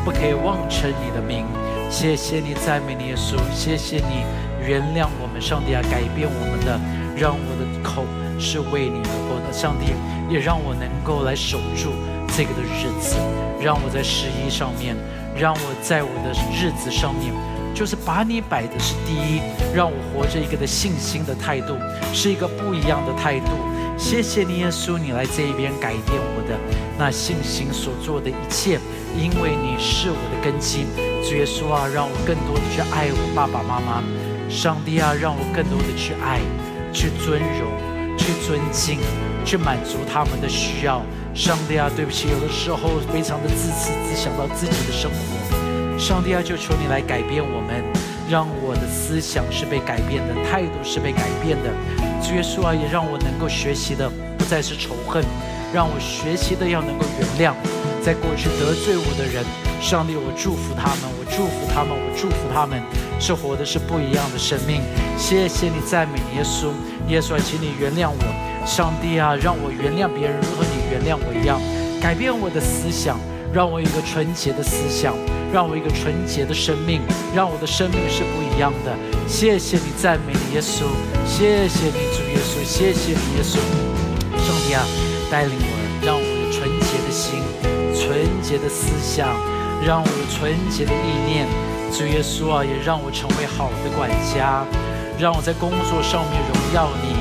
[0.05, 1.45] 不可以忘称你的名。
[1.91, 4.25] 谢谢你赞美你耶稣，谢谢你
[4.67, 5.41] 原谅我们。
[5.41, 6.81] 上帝啊，改变我们的，
[7.15, 8.05] 让我的口
[8.41, 9.53] 是为你而活的。
[9.53, 9.93] 上帝
[10.33, 11.93] 也让我能够来守住
[12.37, 13.17] 这个的日子，
[13.61, 14.97] 让我在十一上面，
[15.39, 17.33] 让我在我的日子上面。
[17.73, 19.41] 就是把你摆的是第一，
[19.75, 21.75] 让我活着一个的信心的态度，
[22.13, 23.51] 是一个不一样的态度。
[23.99, 26.59] 谢谢你，耶稣，你来这一边改变我的
[26.99, 28.79] 那信心所做的一切，
[29.17, 30.87] 因为你是我的根基。
[31.23, 34.03] 主耶稣啊，让我更多的去爱我爸爸妈妈。
[34.49, 36.39] 上帝啊，让我更多的去爱，
[36.93, 37.71] 去尊荣，
[38.17, 38.99] 去尊敬，
[39.45, 41.03] 去满足他们的需要。
[41.35, 45.99] 上帝啊，对不起，有的时候非常的自私，只想到自己的生活。
[45.99, 47.83] 上帝啊，就求你来改变我们，
[48.29, 51.71] 让我的思想是被改变的，态度是被改变的。
[52.35, 55.23] 耶稣啊，也让我能够学习的不再是仇恨，
[55.73, 57.55] 让我学习的要能够原谅，
[58.03, 59.45] 在过去得罪我的人。
[59.81, 62.83] 上帝，我祝福他们，我祝福他们，我祝福他们，
[63.21, 64.81] 是活的是不一样的生命。
[65.19, 66.73] 谢谢你赞美耶稣，
[67.09, 68.44] 耶稣啊，请你原谅我。
[68.67, 71.61] 上帝啊，让我原谅别人，如和你原谅我一样，
[72.01, 73.19] 改变我的思想，
[73.53, 75.15] 让我有一个纯洁的思想。
[75.55, 77.01] 让我一个纯洁的生命，
[77.33, 78.91] 让我的生命是不一样的。
[79.29, 80.83] 谢谢你，赞美你，耶稣。
[81.25, 82.59] 谢谢你，主耶稣。
[82.67, 83.63] 谢谢你，耶稣。
[84.35, 84.83] 上帝啊，
[85.31, 85.71] 带领我，
[86.03, 87.39] 让我有纯洁的心、
[87.95, 89.31] 纯洁的思想，
[89.87, 91.47] 让我有纯洁的意念。
[91.95, 94.67] 主耶稣啊，也让我成为好的管家，
[95.23, 97.15] 让我在工作上面荣耀你，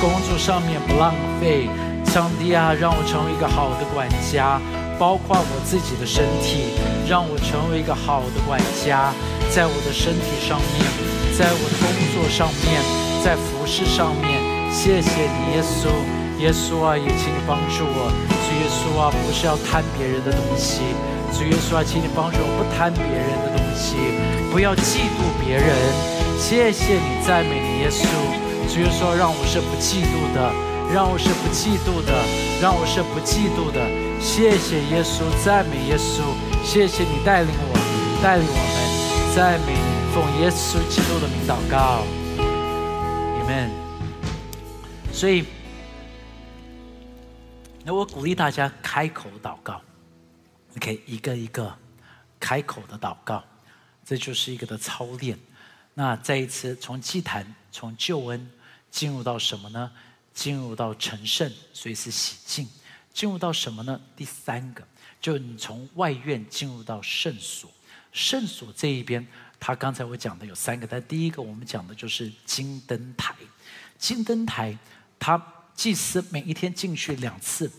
[0.00, 1.68] 工作上面不浪费。
[2.06, 4.60] 上帝啊，让我成为一个好的管家。
[4.98, 6.72] 包括我自己的身体，
[7.06, 9.12] 让我成为一个好的管家，
[9.52, 10.80] 在我的身体上面，
[11.36, 12.80] 在我的工作上面，
[13.22, 14.40] 在服饰上面。
[14.72, 15.92] 谢谢你，耶稣，
[16.40, 18.08] 耶稣啊，也请你帮助我。
[18.40, 20.80] 主耶稣啊，不是要贪别人的东西。
[21.36, 24.00] 主耶稣啊，请你帮助我，不贪别人的东西，
[24.50, 25.76] 不要嫉妒别人。
[26.40, 28.45] 谢谢你，赞美你，耶稣。
[28.68, 30.52] 主耶稣让我是不嫉妒的，
[30.92, 32.12] 让我是不嫉妒的，
[32.60, 33.80] 让我是不嫉妒的。
[34.20, 36.20] 谢谢耶稣，赞美耶稣，
[36.64, 39.72] 谢谢你带领我，带领我们，赞美，
[40.12, 42.02] 奉耶稣基督的名祷告
[43.40, 43.70] ，Amen。
[45.12, 45.46] 所以，
[47.84, 49.80] 那我鼓励大家开口祷告
[50.76, 51.74] ，OK，一个一个
[52.38, 53.42] 开口的祷告，
[54.04, 55.38] 这就是一个的操练。
[55.94, 58.50] 那再一次从祭坛、从救恩
[58.96, 59.92] 进入到什么呢？
[60.32, 62.66] 进入到成圣，所以是洗净。
[63.12, 64.00] 进入到什么呢？
[64.16, 64.82] 第三个，
[65.20, 67.70] 就你从外院进入到圣所。
[68.10, 69.26] 圣所这一边，
[69.60, 73.34] 他刚才我讲的有三个，但第一个我们讲的就是金灯台。
[73.98, 74.74] 金灯台，
[75.18, 75.36] 他
[75.74, 77.70] 祭司每一天进去两次。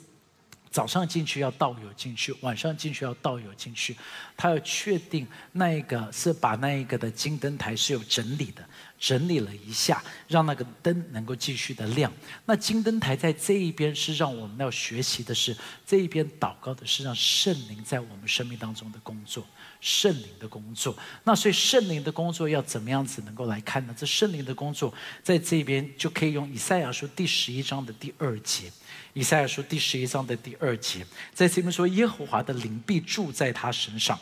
[0.69, 3.97] 早上进去要道友进去，晚上进去要道友进去。
[4.35, 8.63] 他要确定那一个是把那一个的金灯台是有整理的，
[8.99, 12.11] 整理了一下，让那个灯能够继续的亮。
[12.45, 15.55] 那金灯台在这一边是让我们要学习的是
[15.85, 19.45] 这一边祷告的是让圣灵在我们生命当中的工作，
[19.79, 20.97] 圣灵的工作。
[21.23, 23.95] 那所以圣灵的工作要怎么样子能够来看呢？
[23.97, 28.71] 这圣灵的工作在这边就可以用以赛亚书第十一章的第二节。
[29.13, 34.19] 以赛亚书第十一章的第二节，在这边说：“耶和华的灵必住在他身上，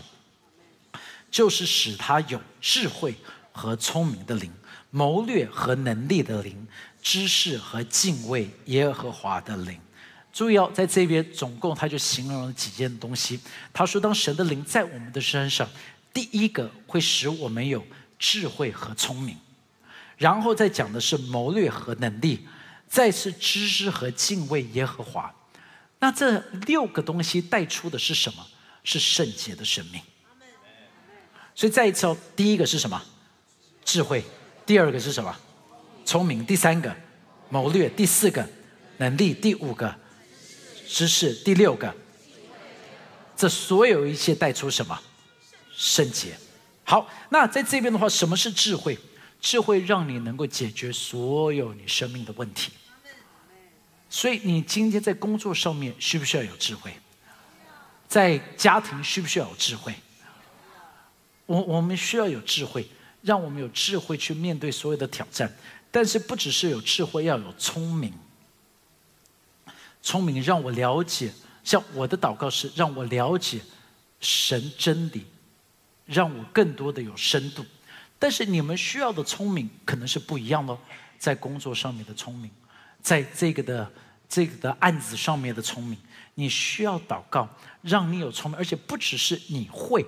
[1.30, 3.14] 就是使他有智慧
[3.52, 4.50] 和聪明的灵，
[4.96, 6.66] 谋略和能力的灵，
[7.02, 9.78] 知识和敬畏耶和华的灵。”
[10.32, 13.38] 注意哦，在这边总共他就形容了几件东西。
[13.74, 15.68] 他说：“当神的灵在我们的身上，
[16.14, 17.86] 第一个会使我们有
[18.18, 19.38] 智慧和聪明，
[20.18, 22.48] 然后再讲的是谋略和能力。”
[22.88, 25.34] 再次知识和敬畏耶和华，
[26.00, 28.48] 那这六个东西带出的是什么？
[28.86, 30.00] 是圣洁的生命。
[31.54, 33.02] 所以再一次哦，第一个是什么？
[33.84, 34.24] 智慧。
[34.66, 35.36] 第二个是什么？
[36.06, 36.46] 聪明。
[36.46, 36.96] 第三个
[37.50, 37.90] 谋略。
[37.90, 38.48] 第四个
[38.98, 39.34] 能力。
[39.34, 39.94] 第五个
[40.88, 41.34] 知识。
[41.34, 41.94] 第六个，
[43.36, 45.00] 这所有一切带出什么？
[45.74, 46.38] 圣洁。
[46.84, 48.98] 好，那在这边的话，什么是智慧？
[49.42, 52.72] 智慧让你能够解决所有你生命的问题，
[54.10, 56.92] 所以你今天在工作上面需不需要有智慧？
[58.08, 59.94] 在家庭需不需要有智慧？
[61.46, 62.88] 我我们需要有智慧，
[63.26, 65.54] 让我们有智慧去面对所有的挑战。
[65.92, 68.14] 但是不只是有智慧，要有聪明。
[70.02, 73.60] 聪明让我了解像我的祷告是让我了解
[74.20, 75.26] 神真理，
[76.06, 77.66] 让我更多的有深度。
[78.20, 80.78] 但是你们需要的聪明可能是不一样的，
[81.18, 82.52] 在工作上面的聪明，
[83.02, 83.92] 在这个的
[84.30, 85.98] 这个的案子上面的聪明，
[86.36, 87.48] 你需要祷告，
[87.82, 90.06] 让你有聪明，而且不只是你会，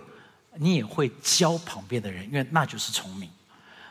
[0.60, 3.30] 你也会教旁边的人，因为那就是聪明。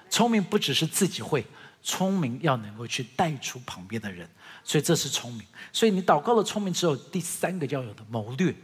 [0.09, 1.45] 聪明不只是自己会，
[1.83, 4.29] 聪明要能够去带出旁边的人。
[4.63, 5.43] 所以这是聪明。
[5.73, 8.55] 所以你祷告了聪明之后，第三个要有的谋略，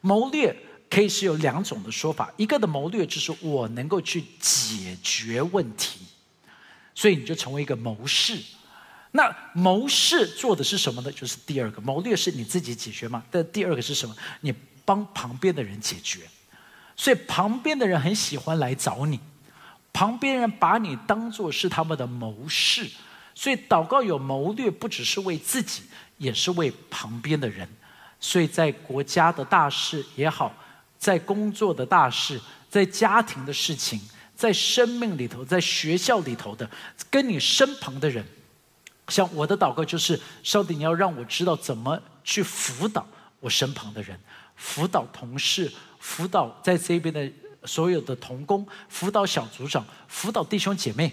[0.00, 0.54] 谋略
[0.88, 2.32] 可以是有两种的说法。
[2.36, 6.00] 一个的谋略就是我能够去解决问题，
[6.94, 8.38] 所以你就成为一个谋士。
[9.12, 11.10] 那谋士做的是什么呢？
[11.12, 13.24] 就是第二个谋略是你自己解决吗？
[13.30, 14.14] 但第二个是什么？
[14.40, 16.20] 你帮旁边的人解决。
[17.00, 19.18] 所以旁边的人很喜欢来找你，
[19.90, 22.86] 旁边人把你当做是他们的谋士。
[23.34, 25.84] 所以祷告有谋略，不只是为自己，
[26.18, 27.66] 也是为旁边的人。
[28.20, 30.54] 所以在国家的大事也好，
[30.98, 32.38] 在工作的大事，
[32.68, 33.98] 在家庭的事情，
[34.36, 36.68] 在生命里头，在学校里头的，
[37.10, 38.22] 跟你身旁的人，
[39.08, 43.06] 像我的祷告就是：上帝，你要让我知道怎么去辅导
[43.40, 44.20] 我身旁的人，
[44.54, 47.30] 辅导同事，辅导在这边的
[47.64, 51.12] 所有的童工，辅导小组长，辅导弟兄姐妹。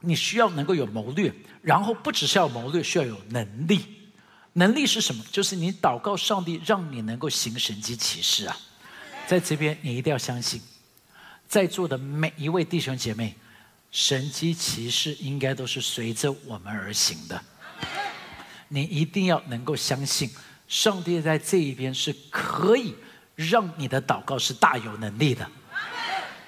[0.00, 1.32] 你需要能够有谋略，
[1.62, 3.84] 然后不只是要谋略，需要有能力。
[4.52, 5.24] 能力是什么？
[5.32, 8.56] 就是你祷告上帝，让你能够行神迹奇事啊！
[9.26, 10.60] 在这边，你一定要相信，
[11.48, 13.34] 在座的每一位弟兄姐妹，
[13.90, 17.42] 神迹奇事应该都是随着我们而行的。
[18.68, 20.30] 你一定要能够相信，
[20.66, 22.94] 上帝在这一边是可以
[23.34, 25.46] 让你的祷告是大有能力的。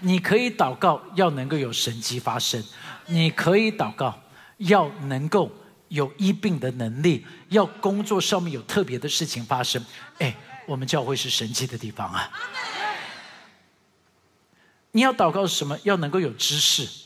[0.00, 2.62] 你可以祷告，要能够有神迹发生。
[3.06, 4.20] 你可以祷告，
[4.58, 5.50] 要能够
[5.88, 9.84] 有医病的能力，要工作上面有特别的事情发生。
[10.18, 10.36] 哎，
[10.66, 12.30] 我们教会是神奇的地方啊！
[14.92, 15.78] 你要祷告什么？
[15.84, 17.05] 要能够有知识。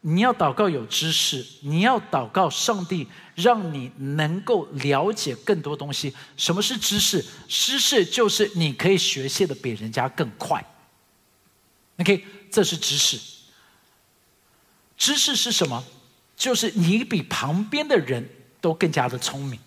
[0.00, 6.14] 你要祷告有知识，你要祷告上帝让你能够了解更多东西。
[6.36, 7.24] 什么是知识？
[7.48, 10.64] 知识就是你可以学习的比人家更快。
[11.98, 13.18] OK，这是知识。
[14.96, 15.84] 知识是什么？
[16.36, 18.28] 就是你比旁边的人
[18.60, 19.58] 都更加的聪明，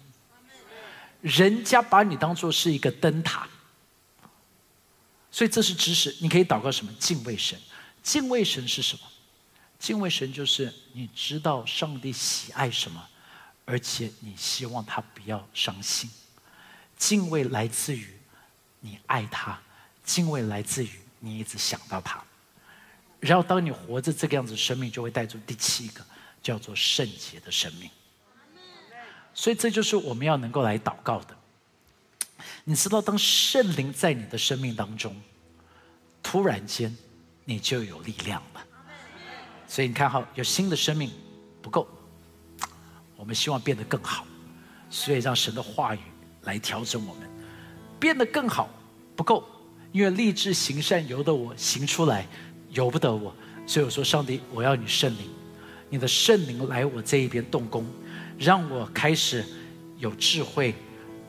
[1.20, 3.46] 人家把你当做是一个灯塔，
[5.30, 6.16] 所以这是知识。
[6.22, 6.94] 你可以祷告什么？
[6.98, 7.60] 敬畏神。
[8.02, 9.02] 敬畏神是什么？
[9.82, 13.04] 敬畏神就是你知道上帝喜爱什么，
[13.66, 16.08] 而且你希望他不要伤心。
[16.96, 18.08] 敬畏来自于
[18.80, 19.60] 你爱他，
[20.04, 22.24] 敬畏来自于你一直想到他。
[23.20, 26.06] 然后，当你活着这个样子，生命就会带出第七个，
[26.44, 27.90] 叫做圣洁的生命。
[29.34, 31.36] 所以，这就是我们要能够来祷告的。
[32.66, 35.20] 你知道，当圣灵在你的生命当中，
[36.22, 36.96] 突然间，
[37.46, 38.44] 你就有力量。
[39.72, 41.10] 所以，你看哈，有新的生命
[41.62, 41.88] 不够，
[43.16, 44.26] 我们希望变得更好。
[44.90, 46.00] 所以，让神的话语
[46.42, 47.24] 来调整我们，
[47.98, 48.70] 变得更好
[49.16, 49.46] 不够，
[49.94, 52.28] 因为立志行善由得我行出来。
[52.72, 53.34] 由不得我，
[53.66, 55.30] 所以我说：上帝，我要你圣灵，
[55.90, 57.86] 你的圣灵来我这一边动工，
[58.38, 59.46] 让我开始
[60.00, 60.76] 有智慧、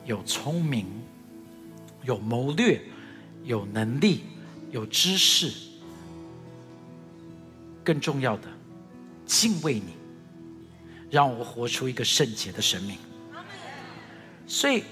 [0.05, 0.85] 有聪明、
[2.03, 2.83] 有谋略、
[3.45, 4.25] 有能力、
[4.73, 5.53] 有知识，
[7.85, 8.49] 更重要的，
[9.27, 9.95] 敬畏你，
[11.11, 12.97] 让我活出一个圣洁的生命。
[14.47, 14.85] 所以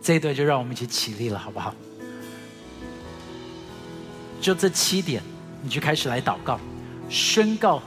[0.00, 1.74] 这一段就让我们一起起立了，好不好？
[4.40, 5.22] 就这七点，
[5.62, 6.58] 你就开始来祷告，
[7.08, 7.80] 宣告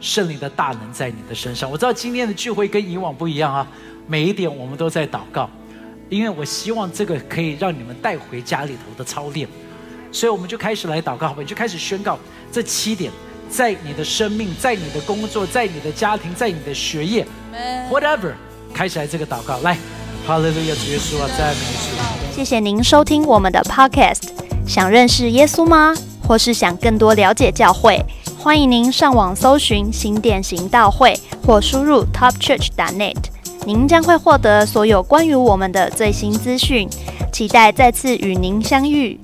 [0.00, 1.70] 圣灵的大能在你的身上。
[1.70, 3.66] 我知道今天的聚会跟以往不一样啊，
[4.08, 5.48] 每一点我们都在祷告，
[6.08, 9.48] 因为我希望这个可以让你们带回家里头的操练，
[10.10, 11.42] 所以我们就开始来祷告，好吧？
[11.42, 12.18] 你就开始宣告
[12.50, 13.12] 这七点，
[13.50, 17.26] 在你的生命，在你的工作，在你的家庭，在你的学业
[17.90, 18.32] ，whatever，
[18.72, 19.76] 开始来这个祷告，来，
[20.26, 22.34] 哈利路亚，主耶稣啊，赞美主。
[22.34, 24.28] 谢谢您收听我们的 podcast。
[24.66, 25.94] 想认识耶稣吗？
[26.26, 28.00] 或是想更多了解教会？
[28.38, 33.16] 欢迎您上网搜寻新典行道会，或输入 topchurch.net，
[33.66, 36.88] 您将会获得所有关于我们的最新资讯。
[37.32, 39.18] 期待再次与您相遇。